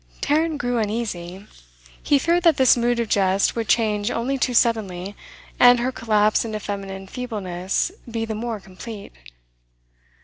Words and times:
Tarrant 0.19 0.57
grew 0.57 0.79
uneasy. 0.79 1.45
He 2.01 2.17
feared 2.17 2.41
that 2.41 2.57
this 2.57 2.75
mood 2.75 2.99
of 2.99 3.07
jest 3.07 3.55
would 3.55 3.67
change 3.67 4.09
only 4.09 4.35
too 4.35 4.55
suddenly, 4.55 5.15
and 5.59 5.79
her 5.79 5.91
collapse 5.91 6.43
into 6.43 6.59
feminine 6.59 7.05
feebleness 7.05 7.91
be 8.09 8.25
the 8.25 8.33
more 8.33 8.59
complete. 8.59 9.11